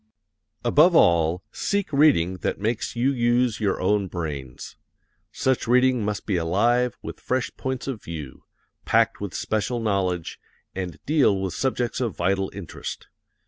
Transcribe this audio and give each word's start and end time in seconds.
Above 0.65 0.95
all, 0.95 1.43
seek 1.51 1.93
reading 1.93 2.37
that 2.37 2.59
makes 2.59 2.95
you 2.95 3.11
use 3.13 3.59
your 3.59 3.79
own 3.79 4.07
brains. 4.07 4.75
Such 5.31 5.67
reading 5.67 6.03
must 6.03 6.25
be 6.25 6.37
alive 6.37 6.97
with 7.03 7.19
fresh 7.19 7.51
points 7.55 7.85
of 7.87 8.01
view, 8.01 8.41
packed 8.83 9.21
with 9.21 9.35
special 9.35 9.79
knowledge, 9.79 10.39
and 10.73 10.97
deal 11.05 11.39
with 11.39 11.53
subjects 11.53 12.01
of 12.01 12.17
vital 12.17 12.49
interest. 12.51 13.09